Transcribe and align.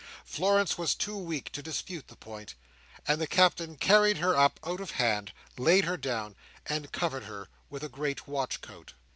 Florence 0.25 0.79
was 0.79 0.95
too 0.95 1.15
weak 1.15 1.51
to 1.51 1.61
dispute 1.61 2.07
the 2.07 2.15
point, 2.15 2.55
and 3.07 3.21
the 3.21 3.27
Captain 3.27 3.75
carried 3.77 4.17
her 4.17 4.35
up 4.35 4.59
out 4.65 4.81
of 4.81 4.89
hand, 4.89 5.31
laid 5.59 5.85
her 5.85 5.95
down, 5.95 6.35
and 6.65 6.91
covered 6.91 7.25
her 7.25 7.49
with 7.69 7.83
a 7.83 7.87
great 7.87 8.27
watch 8.27 8.61
coat. 8.61 8.95